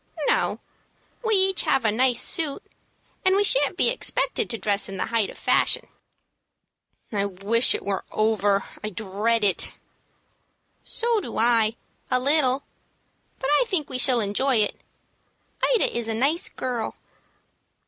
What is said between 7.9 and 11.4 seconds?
over. I dread it." "So do